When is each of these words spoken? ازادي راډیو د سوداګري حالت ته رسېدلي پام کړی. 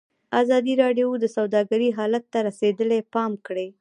ازادي 0.41 0.73
راډیو 0.83 1.07
د 1.19 1.25
سوداګري 1.35 1.89
حالت 1.97 2.23
ته 2.33 2.39
رسېدلي 2.47 2.99
پام 3.13 3.31
کړی. 3.45 3.67